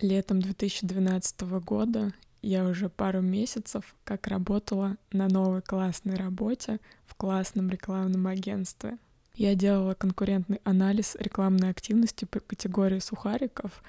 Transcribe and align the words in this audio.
Летом 0.00 0.40
2012 0.40 1.42
года 1.62 2.14
я 2.40 2.64
уже 2.64 2.88
пару 2.88 3.20
месяцев 3.20 3.94
как 4.04 4.28
работала 4.28 4.96
на 5.12 5.28
новой 5.28 5.60
классной 5.60 6.14
работе 6.14 6.80
в 7.04 7.14
классном 7.14 7.68
рекламном 7.68 8.26
агентстве. 8.26 8.96
Я 9.34 9.54
делала 9.54 9.92
конкурентный 9.92 10.62
анализ 10.64 11.16
рекламной 11.18 11.68
активности 11.68 12.24
по 12.24 12.40
категории 12.40 12.98
сухариков, 12.98 13.82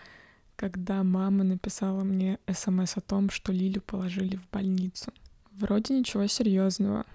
когда 0.57 1.01
мама 1.03 1.45
написала 1.45 2.03
мне 2.03 2.39
смс 2.51 2.97
о 2.97 3.01
том, 3.01 3.29
что 3.29 3.53
Лилю 3.53 3.79
положили 3.79 4.35
в 4.35 4.49
больницу. 4.49 5.13
Вроде 5.53 5.97
ничего 5.97 6.27
серьезного. 6.27 7.05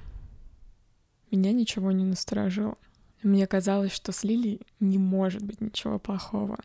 Меня 1.31 1.53
ничего 1.53 1.93
не 1.93 2.05
насторожило. 2.05 2.79
Мне 3.23 3.47
казалось, 3.47 3.93
что 3.93 4.13
с 4.13 4.25
Лилей 4.25 4.63
не 4.81 4.97
может 4.97 5.43
быть 5.43 5.61
ничего 5.61 5.99
плохого. 5.99 6.59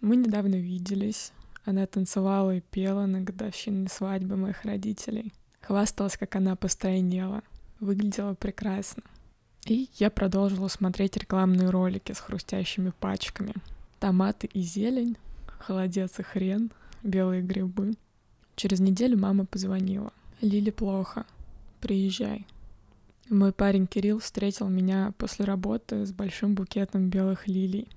Мы 0.00 0.16
недавно 0.16 0.54
виделись, 0.54 1.32
она 1.64 1.86
танцевала 1.86 2.56
и 2.56 2.60
пела 2.60 3.06
на 3.06 3.20
годовщине 3.20 3.88
свадьбы 3.88 4.36
моих 4.36 4.64
родителей. 4.64 5.32
Хвасталась, 5.60 6.16
как 6.16 6.36
она 6.36 6.56
постройнела. 6.56 7.42
Выглядела 7.80 8.34
прекрасно. 8.34 9.02
И 9.66 9.88
я 9.94 10.10
продолжила 10.10 10.68
смотреть 10.68 11.16
рекламные 11.16 11.70
ролики 11.70 12.12
с 12.12 12.18
хрустящими 12.18 12.92
пачками. 12.98 13.54
Томаты 13.98 14.48
и 14.52 14.60
зелень, 14.60 15.16
холодец 15.58 16.18
и 16.18 16.22
хрен, 16.22 16.70
белые 17.02 17.42
грибы. 17.42 17.94
Через 18.56 18.80
неделю 18.80 19.18
мама 19.18 19.44
позвонила. 19.44 20.12
Лили 20.40 20.70
плохо. 20.70 21.26
Приезжай. 21.80 22.46
Мой 23.28 23.52
парень 23.52 23.86
Кирилл 23.86 24.18
встретил 24.18 24.68
меня 24.68 25.12
после 25.16 25.44
работы 25.44 26.04
с 26.04 26.12
большим 26.12 26.54
букетом 26.54 27.10
белых 27.10 27.46
лилий. 27.46 27.88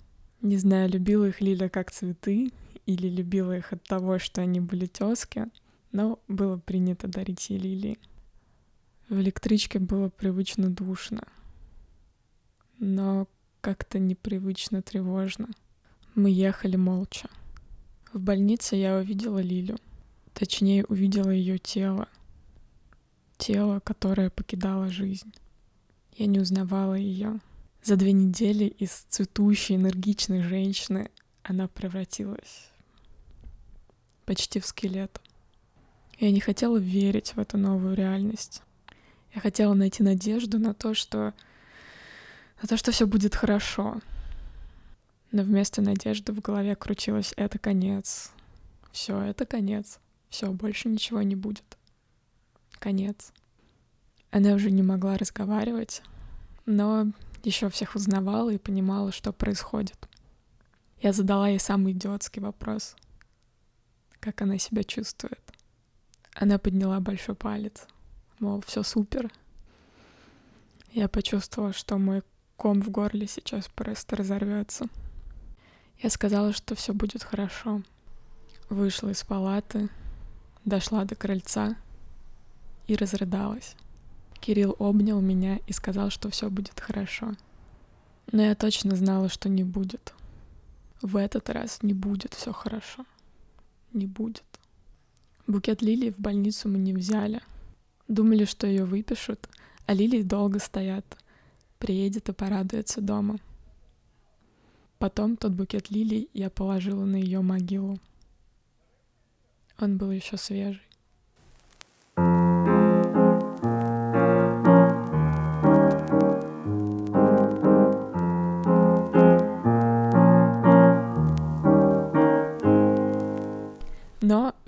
Не 0.41 0.57
знаю, 0.57 0.89
любила 0.89 1.29
их 1.29 1.41
Лиля 1.41 1.69
как 1.69 1.89
цветы 1.89 2.51
или 2.85 3.07
любила 3.07 3.57
их 3.57 3.73
от 3.73 3.83
того, 3.83 4.19
что 4.19 4.41
они 4.41 4.59
были 4.59 4.85
тезки, 4.85 5.47
но 5.91 6.19
было 6.27 6.57
принято 6.57 7.07
дарить 7.07 7.49
ей 7.49 7.59
лилии. 7.59 7.99
В 9.09 9.19
электричке 9.19 9.79
было 9.79 10.09
привычно 10.09 10.69
душно, 10.69 11.27
но 12.79 13.27
как-то 13.61 13.99
непривычно 13.99 14.81
тревожно. 14.81 15.49
Мы 16.15 16.29
ехали 16.29 16.75
молча. 16.75 17.29
В 18.11 18.19
больнице 18.19 18.75
я 18.75 18.97
увидела 18.97 19.39
Лилю. 19.39 19.77
Точнее, 20.33 20.85
увидела 20.85 21.29
ее 21.29 21.57
тело. 21.57 22.07
Тело, 23.37 23.79
которое 23.79 24.29
покидало 24.29 24.89
жизнь. 24.89 25.33
Я 26.15 26.27
не 26.27 26.39
узнавала 26.39 26.95
ее. 26.95 27.39
За 27.83 27.95
две 27.95 28.11
недели 28.13 28.65
из 28.65 28.91
цветущей, 29.09 29.75
энергичной 29.75 30.41
женщины 30.41 31.09
она 31.43 31.67
превратилась 31.67 32.72
почти 34.25 34.59
в 34.59 34.65
скелет. 34.65 35.21
Я 36.19 36.31
не 36.31 36.39
хотела 36.39 36.77
верить 36.77 37.35
в 37.35 37.39
эту 37.39 37.57
новую 37.57 37.95
реальность. 37.95 38.61
Я 39.33 39.41
хотела 39.41 39.73
найти 39.73 40.03
надежду 40.03 40.59
на 40.59 40.73
то, 40.73 40.93
что 40.93 41.33
на 42.61 42.67
то, 42.67 42.77
что 42.77 42.91
все 42.91 43.07
будет 43.07 43.35
хорошо. 43.35 43.99
Но 45.31 45.43
вместо 45.43 45.81
надежды 45.81 46.31
в 46.31 46.39
голове 46.39 46.75
крутилось 46.75 47.33
это 47.35 47.57
конец. 47.57 48.31
Все, 48.91 49.19
это 49.19 49.45
конец. 49.45 49.99
Все, 50.29 50.51
больше 50.51 50.87
ничего 50.87 51.21
не 51.23 51.35
будет. 51.35 51.77
Конец. 52.79 53.31
Она 54.29 54.53
уже 54.53 54.71
не 54.71 54.83
могла 54.83 55.17
разговаривать, 55.17 56.01
но 56.65 57.07
еще 57.43 57.69
всех 57.69 57.95
узнавала 57.95 58.51
и 58.51 58.57
понимала, 58.57 59.11
что 59.11 59.31
происходит. 59.33 59.97
Я 61.01 61.11
задала 61.11 61.49
ей 61.49 61.59
самый 61.59 61.93
идиотский 61.93 62.41
вопрос— 62.41 62.95
как 64.23 64.41
она 64.41 64.57
себя 64.57 64.85
чувствует. 64.85 65.41
Она 66.33 66.57
подняла 66.57 67.01
большой 67.01 67.35
палец, 67.35 67.85
мол, 68.39 68.63
все 68.65 68.81
супер. 68.81 69.29
Я 70.93 71.09
почувствовала, 71.09 71.73
что 71.73 71.97
мой 71.97 72.23
ком 72.55 72.81
в 72.81 72.89
горле 72.89 73.27
сейчас 73.27 73.67
просто 73.67 74.15
разорвется. 74.15 74.85
Я 75.99 76.09
сказала, 76.09 76.53
что 76.53 76.73
все 76.73 76.93
будет 76.93 77.21
хорошо. 77.21 77.81
Вышла 78.69 79.09
из 79.09 79.21
палаты, 79.23 79.89
дошла 80.63 81.03
до 81.03 81.15
крыльца 81.15 81.75
и 82.87 82.95
разрыдалась. 82.95 83.75
Кирилл 84.39 84.77
обнял 84.79 85.19
меня 85.19 85.59
и 85.67 85.73
сказал, 85.73 86.09
что 86.09 86.29
все 86.29 86.49
будет 86.49 86.79
хорошо. 86.79 87.33
Но 88.31 88.41
я 88.41 88.55
точно 88.55 88.95
знала, 88.95 89.27
что 89.27 89.49
не 89.49 89.65
будет. 89.65 90.13
В 91.01 91.17
этот 91.17 91.49
раз 91.49 91.83
не 91.83 91.93
будет 91.93 92.33
все 92.33 92.53
хорошо 92.53 93.05
не 93.93 94.07
будет. 94.07 94.43
Букет 95.47 95.81
лилий 95.81 96.11
в 96.11 96.19
больницу 96.19 96.69
мы 96.69 96.77
не 96.77 96.93
взяли. 96.93 97.41
Думали, 98.07 98.45
что 98.45 98.67
ее 98.67 98.85
выпишут, 98.85 99.49
а 99.85 99.93
лилии 99.93 100.21
долго 100.21 100.59
стоят. 100.59 101.17
Приедет 101.79 102.29
и 102.29 102.33
порадуется 102.33 103.01
дома. 103.01 103.39
Потом 104.99 105.35
тот 105.35 105.51
букет 105.51 105.89
лилий 105.89 106.29
я 106.33 106.49
положила 106.49 107.03
на 107.03 107.17
ее 107.17 107.41
могилу. 107.41 107.99
Он 109.79 109.97
был 109.97 110.11
еще 110.11 110.37
свежий. 110.37 110.92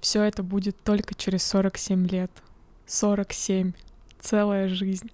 Все 0.02 0.22
это 0.24 0.44
будет 0.44 0.76
только 0.84 1.16
через 1.16 1.46
47 1.46 2.08
лет. 2.08 2.30
47. 2.88 3.72
Целая 4.20 4.68
жизнь. 4.68 5.10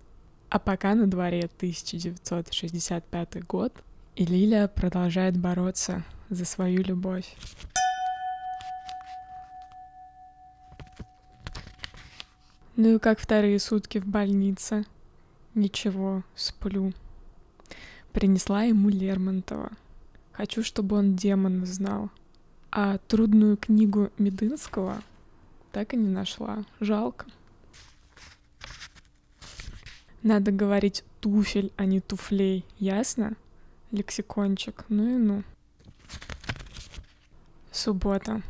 А 0.50 0.58
пока 0.58 0.96
на 0.96 1.06
дворе 1.06 1.48
1965 1.58 3.46
год, 3.46 3.72
и 4.16 4.26
Лилия 4.26 4.68
продолжает 4.68 5.38
бороться 5.38 6.04
за 6.32 6.46
свою 6.46 6.82
любовь. 6.82 7.36
Ну 12.76 12.96
и 12.96 13.00
как 13.00 13.20
вторые 13.20 13.60
сутки 13.60 14.00
в 14.00 14.08
больнице? 14.08 14.86
Ничего, 15.54 16.24
сплю. 16.34 16.94
Принесла 18.12 18.64
ему 18.64 18.90
Лермонтова. 18.90 19.70
Хочу, 20.32 20.64
чтобы 20.64 20.98
он 20.98 21.16
демона 21.16 21.68
знал— 21.68 22.10
а 22.72 22.98
трудную 23.08 23.58
книгу 23.58 24.12
Медынского 24.18 25.04
так 25.72 25.94
и 25.94 25.98
не 25.98 26.08
нашла. 26.08 26.66
Жалко. 26.80 27.26
Надо 30.24 30.52
говорить 30.52 31.04
туфель, 31.20 31.74
а 31.78 31.86
не 31.86 32.00
туфлей, 32.00 32.66
ясно? 32.78 33.36
Лексикончик, 33.92 34.86
ну 34.88 35.16
и 35.16 35.18
ну. 35.18 35.44
Суббота. 37.72 38.42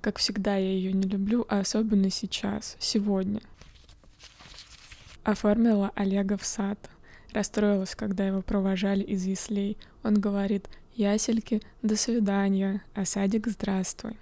Как 0.00 0.18
всегда, 0.18 0.56
я 0.56 0.70
ее 0.70 0.92
не 0.92 1.06
люблю, 1.06 1.46
а 1.48 1.60
особенно 1.60 2.10
сейчас, 2.10 2.76
сегодня. 2.78 3.40
Оформила 5.22 5.92
Олега 5.94 6.36
в 6.36 6.44
сад. 6.44 6.90
Расстроилась, 7.32 7.94
когда 7.94 8.26
его 8.26 8.42
провожали 8.42 9.02
из 9.02 9.24
яслей. 9.24 9.76
Он 10.02 10.14
говорит, 10.14 10.68
Ясельки, 11.00 11.62
до 11.80 11.96
свидания, 11.96 12.82
а 12.94 13.06
садик 13.06 13.46
здравствуй. 13.46 14.18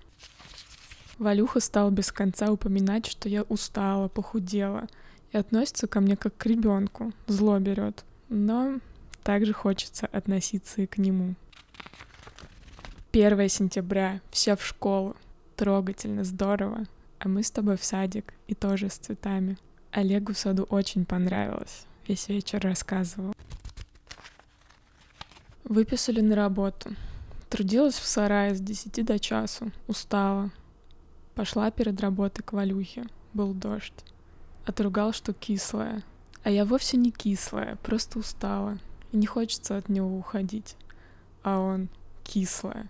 Валюха 1.18 1.58
стал 1.58 1.90
без 1.90 2.12
конца 2.12 2.52
упоминать, 2.52 3.06
что 3.06 3.28
я 3.28 3.42
устала, 3.42 4.06
похудела, 4.06 4.86
и 5.32 5.36
относится 5.36 5.88
ко 5.88 6.00
мне 6.00 6.16
как 6.16 6.36
к 6.36 6.46
ребенку, 6.46 7.12
зло 7.26 7.58
берет, 7.58 8.04
но 8.28 8.78
также 9.24 9.52
хочется 9.52 10.06
относиться 10.06 10.82
и 10.82 10.86
к 10.86 10.98
нему. 10.98 11.34
1 13.10 13.48
сентября, 13.48 14.20
все 14.30 14.54
в 14.54 14.64
школу, 14.64 15.16
трогательно, 15.56 16.22
здорово, 16.22 16.84
а 17.18 17.26
мы 17.26 17.42
с 17.42 17.50
тобой 17.50 17.76
в 17.76 17.82
садик 17.82 18.32
и 18.46 18.54
тоже 18.54 18.88
с 18.88 18.98
цветами. 18.98 19.58
Олегу 19.90 20.32
в 20.32 20.38
саду 20.38 20.62
очень 20.70 21.04
понравилось, 21.04 21.86
весь 22.06 22.28
вечер 22.28 22.60
рассказывал. 22.60 23.34
Выписали 25.68 26.22
на 26.22 26.34
работу. 26.34 26.94
Трудилась 27.50 27.98
в 27.98 28.06
сарае 28.06 28.54
с 28.54 28.60
десяти 28.60 29.02
до 29.02 29.18
часу. 29.18 29.70
Устала. 29.86 30.50
Пошла 31.34 31.70
перед 31.70 32.00
работой 32.00 32.42
к 32.42 32.54
Валюхе. 32.54 33.04
Был 33.34 33.52
дождь. 33.52 33.92
Отругал, 34.64 35.12
что 35.12 35.34
кислая. 35.34 36.02
А 36.42 36.48
я 36.48 36.64
вовсе 36.64 36.96
не 36.96 37.10
кислая, 37.10 37.76
просто 37.76 38.18
устала. 38.18 38.78
И 39.12 39.18
не 39.18 39.26
хочется 39.26 39.76
от 39.76 39.90
него 39.90 40.16
уходить. 40.16 40.74
А 41.42 41.58
он 41.58 41.90
кислая. 42.24 42.88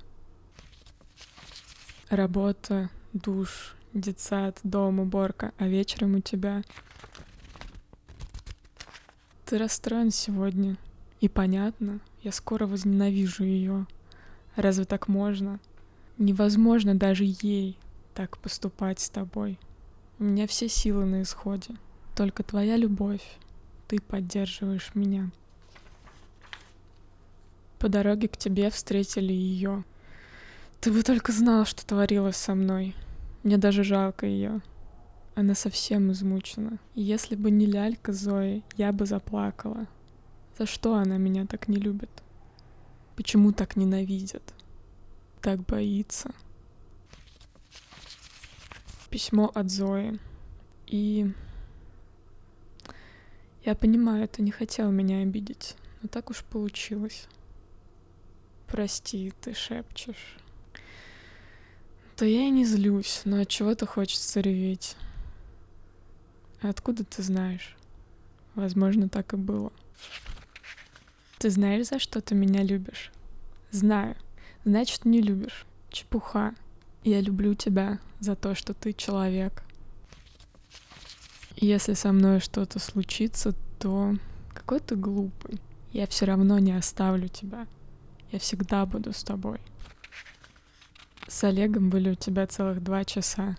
Работа, 2.10 2.90
душ, 3.12 3.74
детсад, 3.92 4.60
дом, 4.62 5.00
уборка, 5.00 5.52
а 5.58 5.66
вечером 5.66 6.14
у 6.14 6.20
тебя... 6.20 6.62
Ты 9.46 9.58
расстроен 9.58 10.12
сегодня. 10.12 10.76
И 11.20 11.28
понятно, 11.28 12.00
я 12.22 12.32
скоро 12.32 12.66
возненавижу 12.66 13.44
ее. 13.44 13.86
Разве 14.56 14.84
так 14.84 15.08
можно? 15.08 15.58
Невозможно 16.16 16.94
даже 16.94 17.24
ей 17.24 17.78
так 18.14 18.38
поступать 18.38 19.00
с 19.00 19.10
тобой. 19.10 19.58
У 20.18 20.24
меня 20.24 20.46
все 20.46 20.68
силы 20.68 21.04
на 21.04 21.22
исходе. 21.22 21.74
Только 22.16 22.42
твоя 22.42 22.76
любовь. 22.76 23.22
Ты 23.86 24.00
поддерживаешь 24.00 24.90
меня. 24.94 25.30
По 27.78 27.88
дороге 27.88 28.28
к 28.28 28.36
тебе 28.36 28.70
встретили 28.70 29.32
ее. 29.32 29.84
Ты 30.80 30.92
бы 30.92 31.02
только 31.02 31.32
знал, 31.32 31.64
что 31.64 31.86
творилось 31.86 32.36
со 32.36 32.54
мной. 32.54 32.94
Мне 33.44 33.56
даже 33.56 33.84
жалко 33.84 34.26
ее. 34.26 34.60
Она 35.36 35.54
совсем 35.54 36.10
измучена. 36.10 36.78
Если 36.94 37.36
бы 37.36 37.52
не 37.52 37.66
лялька 37.66 38.12
Зои, 38.12 38.64
я 38.76 38.92
бы 38.92 39.06
заплакала. 39.06 39.86
За 40.58 40.66
что 40.66 40.96
она 40.96 41.18
меня 41.18 41.46
так 41.46 41.68
не 41.68 41.76
любит? 41.76 42.10
Почему 43.14 43.52
так 43.52 43.76
ненавидит? 43.76 44.42
Так 45.40 45.64
боится. 45.64 46.32
Письмо 49.08 49.52
от 49.54 49.70
Зои. 49.70 50.18
И 50.88 51.32
я 53.64 53.76
понимаю, 53.76 54.26
ты 54.26 54.42
не 54.42 54.50
хотел 54.50 54.90
меня 54.90 55.18
обидеть, 55.18 55.76
но 56.02 56.08
так 56.08 56.28
уж 56.28 56.42
получилось. 56.42 57.28
Прости, 58.66 59.32
ты 59.40 59.54
шепчешь. 59.54 60.38
Да 62.16 62.26
я 62.26 62.48
и 62.48 62.50
не 62.50 62.64
злюсь, 62.64 63.22
но 63.24 63.42
от 63.42 63.48
чего-то 63.48 63.86
хочется 63.86 64.40
реветь. 64.40 64.96
А 66.60 66.70
откуда 66.70 67.04
ты 67.04 67.22
знаешь? 67.22 67.76
Возможно, 68.56 69.08
так 69.08 69.34
и 69.34 69.36
было. 69.36 69.72
Ты 71.38 71.50
знаешь, 71.50 71.86
за 71.86 71.98
что 71.98 72.20
ты 72.20 72.34
меня 72.34 72.64
любишь? 72.64 73.12
Знаю. 73.70 74.16
Значит, 74.64 75.04
не 75.04 75.20
любишь. 75.20 75.66
Чепуха. 75.90 76.54
Я 77.04 77.20
люблю 77.20 77.54
тебя 77.54 78.00
за 78.18 78.34
то, 78.34 78.56
что 78.56 78.74
ты 78.74 78.92
человек. 78.92 79.62
Если 81.56 81.94
со 81.94 82.12
мной 82.12 82.40
что-то 82.40 82.80
случится, 82.80 83.54
то 83.78 84.14
какой 84.52 84.80
ты 84.80 84.96
глупый. 84.96 85.60
Я 85.92 86.06
все 86.08 86.26
равно 86.26 86.58
не 86.58 86.72
оставлю 86.72 87.28
тебя. 87.28 87.66
Я 88.32 88.40
всегда 88.40 88.84
буду 88.84 89.12
с 89.12 89.22
тобой. 89.22 89.60
С 91.28 91.44
Олегом 91.44 91.88
были 91.88 92.10
у 92.10 92.14
тебя 92.14 92.46
целых 92.46 92.82
два 92.82 93.04
часа. 93.04 93.56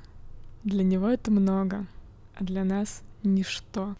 Для 0.66 0.84
него 0.84 1.08
это 1.08 1.31
много, 1.31 1.88
а 2.36 2.44
для 2.44 2.66
нас— 2.66 3.04
ничто. 3.24 3.96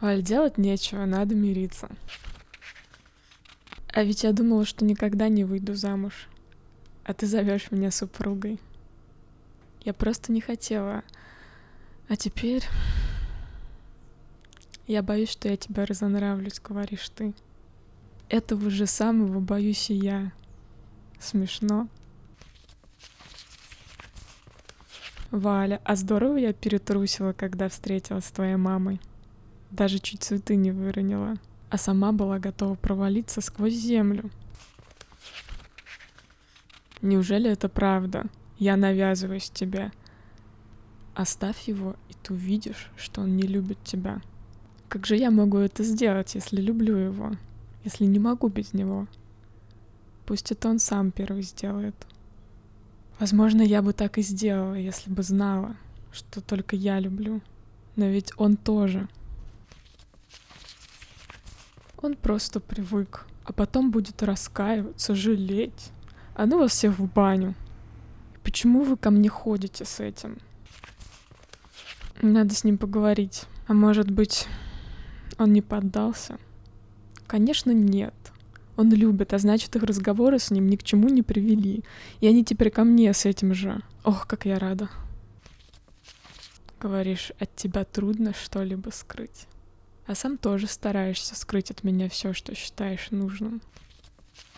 Валь, 0.00 0.22
делать 0.22 0.58
нечего, 0.58 1.04
надо 1.06 1.34
мириться. 1.34 1.88
А 3.92 4.04
ведь 4.04 4.22
я 4.22 4.32
думала, 4.32 4.64
что 4.64 4.84
никогда 4.84 5.28
не 5.28 5.44
выйду 5.44 5.74
замуж. 5.74 6.28
А 7.04 7.14
ты 7.14 7.26
зовешь 7.26 7.70
меня 7.70 7.90
супругой. 7.90 8.60
Я 9.82 9.92
просто 9.92 10.30
не 10.30 10.40
хотела. 10.40 11.02
А 12.08 12.16
теперь... 12.16 12.62
Я 14.86 15.02
боюсь, 15.02 15.30
что 15.30 15.48
я 15.48 15.56
тебя 15.56 15.84
разонравлюсь, 15.84 16.60
говоришь 16.60 17.08
ты. 17.10 17.34
Этого 18.28 18.70
же 18.70 18.86
самого 18.86 19.40
боюсь 19.40 19.90
и 19.90 19.94
я. 19.94 20.32
Смешно. 21.18 21.88
Валя, 25.30 25.80
а 25.84 25.96
здорово 25.96 26.36
я 26.36 26.52
перетрусила, 26.52 27.32
когда 27.32 27.68
встретилась 27.68 28.26
с 28.26 28.30
твоей 28.30 28.56
мамой. 28.56 29.00
Даже 29.70 29.98
чуть 29.98 30.22
цветы 30.22 30.56
не 30.56 30.72
выронила, 30.72 31.36
а 31.70 31.78
сама 31.78 32.12
была 32.12 32.38
готова 32.38 32.74
провалиться 32.74 33.40
сквозь 33.40 33.74
землю. 33.74 34.30
Неужели 37.02 37.50
это 37.50 37.68
правда? 37.68 38.26
Я 38.58 38.76
навязываюсь 38.76 39.50
тебе. 39.50 39.92
Оставь 41.14 41.68
его, 41.68 41.96
и 42.08 42.14
ты 42.22 42.32
увидишь, 42.32 42.90
что 42.96 43.22
он 43.22 43.36
не 43.36 43.44
любит 43.44 43.82
тебя. 43.84 44.20
Как 44.88 45.06
же 45.06 45.16
я 45.16 45.30
могу 45.30 45.58
это 45.58 45.84
сделать, 45.84 46.34
если 46.34 46.60
люблю 46.60 46.96
его? 46.96 47.32
Если 47.84 48.06
не 48.06 48.18
могу 48.18 48.48
без 48.48 48.72
него? 48.72 49.06
Пусть 50.26 50.50
это 50.50 50.68
он 50.68 50.78
сам 50.78 51.10
первый 51.10 51.42
сделает. 51.42 51.94
Возможно, 53.20 53.62
я 53.62 53.82
бы 53.82 53.92
так 53.92 54.18
и 54.18 54.22
сделала, 54.22 54.74
если 54.74 55.10
бы 55.10 55.22
знала, 55.22 55.76
что 56.12 56.40
только 56.40 56.76
я 56.76 57.00
люблю. 57.00 57.40
Но 57.96 58.06
ведь 58.06 58.32
он 58.36 58.56
тоже. 58.56 59.08
Он 62.00 62.14
просто 62.14 62.60
привык, 62.60 63.26
а 63.44 63.52
потом 63.52 63.90
будет 63.90 64.22
раскаиваться, 64.22 65.16
жалеть. 65.16 65.90
А 66.34 66.46
ну 66.46 66.58
вас 66.58 66.70
всех 66.70 66.96
в 66.96 67.12
баню. 67.12 67.54
Почему 68.44 68.84
вы 68.84 68.96
ко 68.96 69.10
мне 69.10 69.28
ходите 69.28 69.84
с 69.84 69.98
этим? 69.98 70.38
Надо 72.22 72.54
с 72.54 72.62
ним 72.62 72.78
поговорить. 72.78 73.46
А 73.66 73.74
может 73.74 74.10
быть, 74.12 74.46
он 75.38 75.52
не 75.52 75.60
поддался? 75.60 76.38
Конечно, 77.26 77.72
нет. 77.72 78.14
Он 78.76 78.92
любит, 78.92 79.34
а 79.34 79.38
значит, 79.38 79.74
их 79.74 79.82
разговоры 79.82 80.38
с 80.38 80.52
ним 80.52 80.68
ни 80.68 80.76
к 80.76 80.84
чему 80.84 81.08
не 81.08 81.24
привели. 81.24 81.82
И 82.20 82.28
они 82.28 82.44
теперь 82.44 82.70
ко 82.70 82.84
мне 82.84 83.12
с 83.12 83.26
этим 83.26 83.54
же. 83.54 83.82
Ох, 84.04 84.28
как 84.28 84.46
я 84.46 84.60
рада. 84.60 84.88
Говоришь, 86.78 87.32
от 87.40 87.56
тебя 87.56 87.84
трудно 87.84 88.32
что-либо 88.34 88.90
скрыть 88.90 89.48
а 90.08 90.14
сам 90.14 90.38
тоже 90.38 90.66
стараешься 90.66 91.36
скрыть 91.36 91.70
от 91.70 91.84
меня 91.84 92.08
все, 92.08 92.32
что 92.32 92.54
считаешь 92.54 93.10
нужным. 93.10 93.60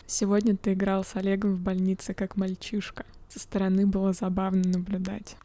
Сегодня 0.06 0.56
ты 0.56 0.74
играл 0.74 1.02
с 1.02 1.16
Олегом 1.16 1.56
в 1.56 1.58
больнице 1.58 2.14
как 2.14 2.36
мальчишка. 2.36 3.04
Со 3.28 3.40
стороны 3.40 3.84
было 3.84 4.12
забавно 4.12 4.62
наблюдать. 4.62 5.36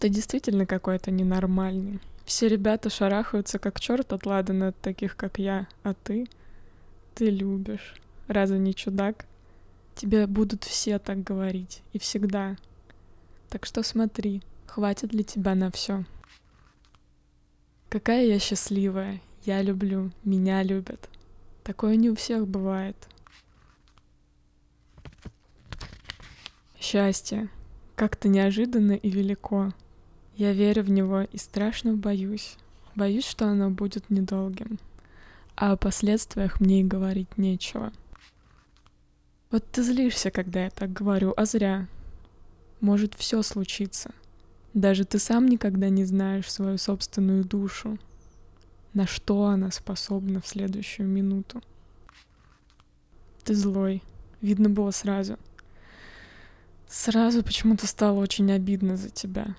Ты 0.00 0.08
действительно 0.08 0.66
какой-то 0.66 1.12
ненормальный. 1.12 2.00
Все 2.24 2.48
ребята 2.48 2.90
шарахаются 2.90 3.60
как 3.60 3.78
черт 3.78 4.12
от 4.12 4.26
ладана 4.26 4.68
от 4.68 4.80
таких, 4.80 5.16
как 5.16 5.38
я, 5.38 5.68
а 5.84 5.94
ты? 5.94 6.26
Ты 7.14 7.30
любишь. 7.30 7.94
Разве 8.26 8.58
не 8.58 8.74
чудак? 8.74 9.26
Тебе 9.94 10.26
будут 10.26 10.64
все 10.64 10.98
так 10.98 11.22
говорить. 11.22 11.82
И 11.92 12.00
всегда. 12.00 12.56
Так 13.48 13.64
что 13.64 13.84
смотри, 13.84 14.42
хватит 14.66 15.12
ли 15.12 15.22
тебя 15.22 15.54
на 15.54 15.70
все. 15.70 16.04
Какая 17.94 18.24
я 18.24 18.40
счастливая. 18.40 19.20
Я 19.44 19.62
люблю. 19.62 20.10
Меня 20.24 20.64
любят. 20.64 21.08
Такое 21.62 21.94
не 21.94 22.10
у 22.10 22.16
всех 22.16 22.48
бывает. 22.48 22.96
Счастье. 26.80 27.48
Как-то 27.94 28.26
неожиданно 28.26 28.94
и 28.94 29.08
велико. 29.08 29.72
Я 30.34 30.52
верю 30.52 30.82
в 30.82 30.90
него 30.90 31.20
и 31.20 31.38
страшно 31.38 31.94
боюсь. 31.94 32.56
Боюсь, 32.96 33.28
что 33.28 33.46
оно 33.46 33.70
будет 33.70 34.10
недолгим. 34.10 34.80
А 35.54 35.70
о 35.70 35.76
последствиях 35.76 36.58
мне 36.58 36.80
и 36.80 36.84
говорить 36.84 37.38
нечего. 37.38 37.92
Вот 39.52 39.70
ты 39.70 39.84
злишься, 39.84 40.32
когда 40.32 40.64
я 40.64 40.70
так 40.70 40.92
говорю, 40.92 41.32
а 41.36 41.44
зря. 41.44 41.86
Может 42.80 43.14
все 43.14 43.40
случиться— 43.42 44.10
даже 44.74 45.04
ты 45.04 45.20
сам 45.20 45.46
никогда 45.46 45.88
не 45.88 46.04
знаешь 46.04 46.50
свою 46.50 46.78
собственную 46.78 47.44
душу, 47.44 47.96
на 48.92 49.06
что 49.06 49.46
она 49.46 49.70
способна 49.70 50.40
в 50.40 50.48
следующую 50.48 51.08
минуту. 51.08 51.62
Ты 53.44 53.54
злой, 53.54 54.02
видно 54.40 54.68
было 54.68 54.90
сразу. 54.90 55.38
Сразу 56.88 57.42
почему-то 57.44 57.86
стало 57.86 58.18
очень 58.18 58.50
обидно 58.52 58.96
за 58.96 59.10
тебя, 59.10 59.54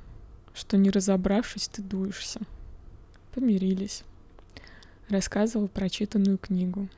что 0.54 0.78
не 0.78 0.90
разобравшись, 0.90 1.70
ты 1.70 1.82
дуешься. 1.82 2.42
Помирились. 3.34 4.04
Рассказывал 5.10 5.68
прочитанную 5.68 6.38
книгу. 6.38 6.90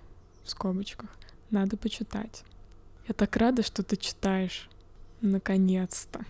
В 0.43 0.49
скобочках. 0.49 1.09
Надо 1.49 1.77
почитать. 1.77 2.43
Я 3.07 3.13
так 3.13 3.35
рада, 3.35 3.63
что 3.63 3.83
ты 3.83 3.95
читаешь. 3.95 4.69
Наконец-то. 5.21 6.25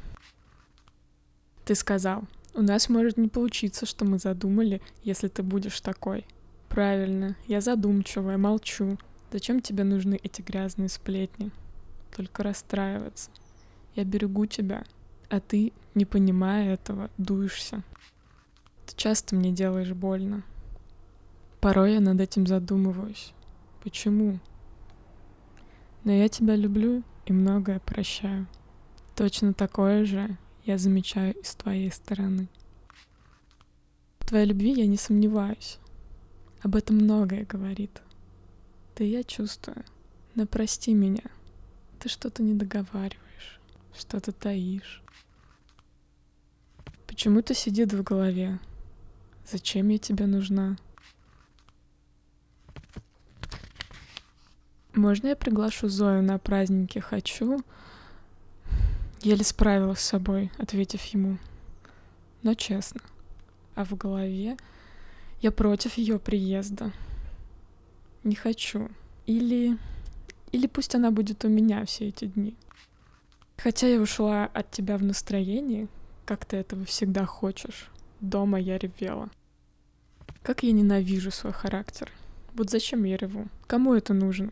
Ты 1.67 1.75
сказал, 1.75 2.23
у 2.53 2.61
нас 2.61 2.87
может 2.87 3.17
не 3.17 3.27
получиться, 3.27 3.85
что 3.85 4.05
мы 4.05 4.19
задумали, 4.19 4.81
если 5.03 5.27
ты 5.27 5.43
будешь 5.43 5.81
такой. 5.81 6.25
Правильно, 6.69 7.35
я 7.45 7.59
задумчивая, 7.59 8.37
молчу. 8.37 8.97
Зачем 9.33 9.59
тебе 9.59 9.83
нужны 9.83 10.17
эти 10.23 10.41
грязные 10.41 10.87
сплетни? 10.87 11.51
Только 12.15 12.43
расстраиваться. 12.43 13.31
Я 13.95 14.05
берегу 14.05 14.45
тебя, 14.45 14.85
а 15.29 15.41
ты, 15.41 15.73
не 15.93 16.05
понимая 16.05 16.73
этого, 16.75 17.09
дуешься. 17.17 17.83
Ты 18.85 18.95
часто 18.95 19.35
мне 19.35 19.51
делаешь 19.51 19.91
больно. 19.91 20.43
Порой 21.59 21.95
я 21.95 21.99
над 21.99 22.21
этим 22.21 22.47
задумываюсь. 22.47 23.33
Почему? 23.83 24.39
Но 26.05 26.13
я 26.13 26.29
тебя 26.29 26.55
люблю 26.55 27.03
и 27.25 27.33
многое 27.33 27.81
прощаю. 27.81 28.47
Точно 29.17 29.53
такое 29.53 30.05
же 30.05 30.37
я 30.67 30.77
замечаю 30.77 31.33
и 31.33 31.43
с 31.43 31.55
твоей 31.55 31.89
стороны. 31.91 32.49
В 34.19 34.25
твоей 34.25 34.45
любви 34.45 34.73
я 34.73 34.85
не 34.85 34.97
сомневаюсь. 34.97 35.79
Об 36.61 36.75
этом 36.75 36.97
многое 36.97 37.45
говорит. 37.45 38.01
Да 38.97 39.05
я 39.05 39.23
чувствую. 39.23 39.85
Но 40.35 40.45
прости 40.45 40.93
меня. 40.93 41.23
Ты 41.99 42.09
что-то 42.09 42.43
не 42.43 42.53
договариваешь, 42.53 43.61
что-то 43.97 44.33
таишь. 44.33 45.01
Почему-то 47.07 47.53
сидит 47.53 47.93
в 47.93 48.03
голове. 48.03 48.59
Зачем 49.49 49.87
я 49.87 49.97
тебе 49.97 50.25
нужна? 50.25 50.75
Можно 54.93 55.27
я 55.27 55.35
приглашу 55.37 55.87
Зою 55.87 56.21
на 56.23 56.37
праздники? 56.37 56.99
Хочу. 56.99 57.63
Еле 59.21 59.43
справилась 59.43 59.99
с 59.99 60.07
собой, 60.07 60.51
ответив 60.57 61.03
ему. 61.05 61.37
Но 62.43 62.53
честно. 62.53 63.01
А 63.75 63.83
в 63.83 63.95
голове 63.95 64.57
я 65.41 65.51
против 65.51 65.97
ее 65.97 66.19
приезда. 66.19 66.91
Не 68.23 68.35
хочу. 68.35 68.89
Или... 69.25 69.77
Или 70.51 70.67
пусть 70.67 70.95
она 70.95 71.11
будет 71.11 71.43
у 71.45 71.49
меня 71.49 71.83
все 71.85 72.07
эти 72.09 72.25
дни. 72.25 72.55
Хотя 73.57 73.87
я 73.87 73.99
ушла 73.99 74.45
от 74.45 74.71
тебя 74.71 74.97
в 74.97 75.03
настроении, 75.03 75.87
как 76.25 76.45
ты 76.45 76.57
этого 76.57 76.85
всегда 76.85 77.25
хочешь. 77.25 77.89
Дома 78.21 78.59
я 78.59 78.77
ревела. 78.77 79.29
Как 80.43 80.63
я 80.63 80.71
ненавижу 80.71 81.31
свой 81.31 81.53
характер. 81.53 82.11
Вот 82.53 82.69
зачем 82.69 83.03
я 83.03 83.17
реву? 83.17 83.47
Кому 83.65 83.93
это 83.93 84.13
нужно? 84.13 84.51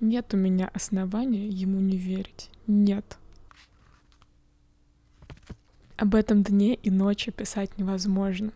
Нет 0.00 0.34
у 0.34 0.36
меня 0.36 0.70
основания 0.72 1.48
ему 1.48 1.80
не 1.80 1.96
верить. 1.96 2.50
Нет. 2.66 3.18
Об 5.98 6.14
этом 6.14 6.44
дне 6.44 6.76
и 6.76 6.92
ночи 6.92 7.32
писать 7.32 7.76
невозможно. 7.76 8.52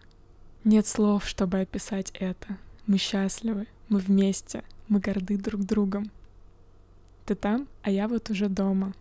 Нет 0.62 0.86
слов, 0.86 1.26
чтобы 1.26 1.58
описать 1.58 2.12
это. 2.14 2.56
Мы 2.86 2.98
счастливы, 2.98 3.66
мы 3.88 3.98
вместе, 3.98 4.62
мы 4.86 5.00
горды 5.00 5.36
друг 5.36 5.62
другом. 5.64 6.12
Ты 7.26 7.34
там, 7.34 7.66
а 7.82 7.90
я 7.90 8.06
вот 8.06 8.30
уже 8.30 8.48
дома. 8.48 8.94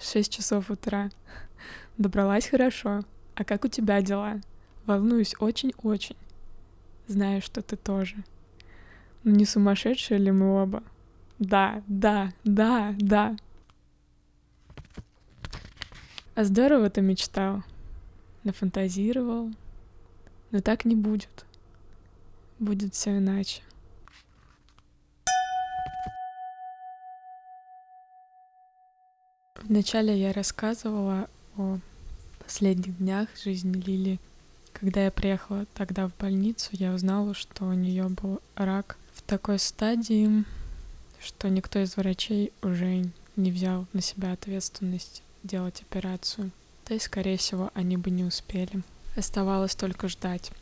Шесть 0.00 0.32
часов 0.32 0.70
утра. 0.70 1.10
Добралась 1.98 2.46
хорошо. 2.46 3.00
А 3.34 3.42
как 3.42 3.64
у 3.64 3.68
тебя 3.68 4.00
дела? 4.00 4.40
Волнуюсь 4.86 5.34
очень-очень. 5.40 6.16
Знаю, 7.08 7.42
что 7.42 7.62
ты 7.62 7.74
тоже. 7.74 8.14
Но 9.24 9.32
не 9.32 9.44
сумасшедшие 9.44 10.18
ли 10.18 10.30
мы 10.30 10.62
оба? 10.62 10.84
Да, 11.40 11.82
да, 11.88 12.32
да, 12.44 12.94
да. 12.96 13.36
А 16.36 16.44
здорово 16.44 16.90
ты 16.90 17.00
мечтал. 17.00 17.62
Нафантазировал. 18.44 19.50
Но 20.50 20.60
так 20.60 20.84
не 20.84 20.94
будет. 20.94 21.46
Будет 22.58 22.94
все 22.94 23.16
иначе. 23.16 23.62
Вначале 29.62 30.14
я 30.20 30.34
рассказывала 30.34 31.30
о 31.56 31.78
последних 32.38 32.98
днях 32.98 33.28
жизни 33.42 33.72
Лили. 33.72 34.20
Когда 34.74 35.06
я 35.06 35.10
приехала 35.10 35.64
тогда 35.72 36.06
в 36.06 36.14
больницу, 36.18 36.68
я 36.72 36.92
узнала, 36.92 37.32
что 37.32 37.64
у 37.64 37.72
нее 37.72 38.10
был 38.10 38.42
рак 38.56 38.98
в 39.14 39.22
такой 39.22 39.58
стадии, 39.58 40.44
что 41.18 41.48
никто 41.48 41.78
из 41.78 41.96
врачей 41.96 42.52
уже 42.60 43.10
не 43.36 43.50
взял 43.50 43.86
на 43.94 44.02
себя 44.02 44.32
ответственность 44.32 45.22
делать 45.46 45.82
операцию. 45.82 46.50
Да 46.86 46.94
и, 46.94 46.98
скорее 46.98 47.36
всего, 47.36 47.70
они 47.74 47.96
бы 47.96 48.10
не 48.10 48.24
успели. 48.24 48.82
Оставалось 49.16 49.74
только 49.74 50.08
ждать. 50.08 50.52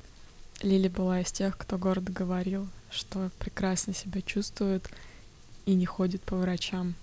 Лили 0.63 0.89
была 0.89 1.21
из 1.21 1.33
тех, 1.33 1.59
кто 1.59 1.77
гордо 1.77 2.13
говорил, 2.13 2.69
что 2.91 3.31
прекрасно 3.39 3.93
себя 3.93 4.23
чувствует 4.23 4.89
и 5.67 5.75
не 5.75 5.87
ходит 5.87 6.23
по 6.23 6.37
врачам. 6.37 6.95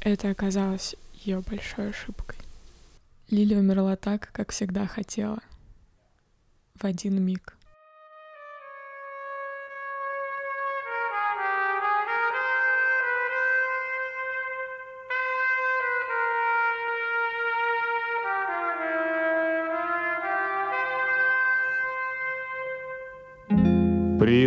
Это 0.00 0.30
оказалось 0.30 0.94
ее 1.24 1.40
большой 1.40 1.90
ошибкой. 1.90 2.38
Лили 3.28 3.56
умерла 3.56 3.96
так, 3.96 4.30
как 4.32 4.52
всегда 4.52 4.86
хотела. 4.86 5.40
В 6.76 6.84
один 6.84 7.20
миг. 7.20 7.55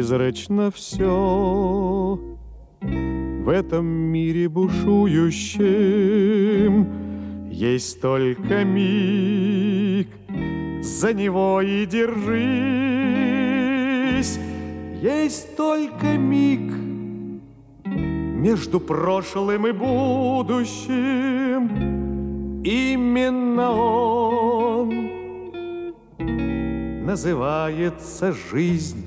Призрачно 0.09 0.71
все 0.71 2.19
в 2.81 3.47
этом 3.47 3.85
мире 3.85 4.49
бушующем 4.49 5.67
Есть 7.51 8.01
только 8.01 8.63
миг, 8.65 10.07
за 10.81 11.13
него 11.13 11.61
и 11.61 11.85
держись. 11.85 12.49
Есть 14.99 15.55
только 15.55 16.17
миг 16.17 16.73
между 17.85 18.79
прошлым 18.79 19.67
и 19.67 19.71
будущим. 19.71 21.69
Именно 22.63 23.71
он 23.73 24.89
называется 27.05 28.33
жизнь 28.51 29.05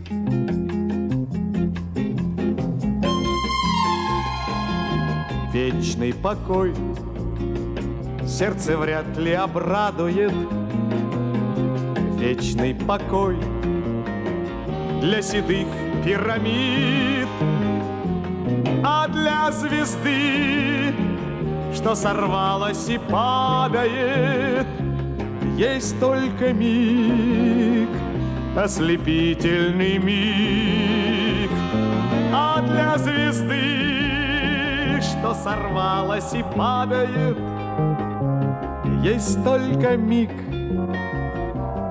вечный 5.53 6.15
покой. 6.15 6.75
Сердце 8.27 8.77
вряд 8.77 9.17
ли 9.19 9.33
обрадует. 9.33 10.33
Вечный 12.19 12.75
покой 12.75 13.37
Для 15.01 15.21
седых 15.21 15.67
пирамид. 16.05 17.27
А 18.85 19.09
для 19.09 19.51
звезды 19.51 20.95
Что 21.75 21.95
сорвалась 21.97 22.89
и 22.89 22.99
падает 22.99 24.67
Есть 25.57 25.99
только 25.99 26.53
миг 26.53 27.89
Ослепительный 28.57 29.99
миг. 29.99 31.51
А 32.33 32.61
для 32.61 32.99
звезды 32.99 33.92
что 35.23 35.35
сорвалась 35.35 36.35
и 36.35 36.43
падает. 36.57 37.39
Есть 39.05 39.43
только 39.45 39.97
миг, 39.97 40.31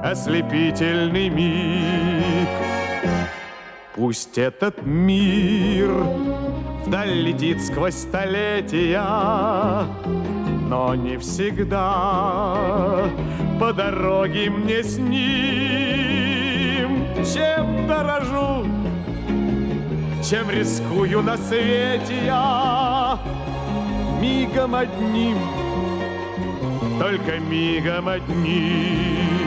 ослепительный 0.04 1.30
миг. 1.30 2.50
Пусть 3.96 4.38
этот 4.38 4.86
мир 4.86 5.92
вдаль 6.86 7.14
летит 7.22 7.64
сквозь 7.64 7.96
столетия, 7.96 9.02
но 10.68 10.94
не 10.96 11.16
всегда 11.16 13.08
по 13.62 13.72
дороге 13.72 14.50
мне 14.50 14.84
с 14.84 14.98
ним, 14.98 16.36
чем 17.24 17.88
дорожу 17.88 18.81
чем 20.22 20.50
рискую 20.50 21.22
на 21.22 21.38
свете 21.38 22.26
я. 22.26 23.20
Мигом 24.22 24.76
одним, 24.76 25.38
только 27.00 27.40
мигом 27.40 28.08
одним 28.08 29.41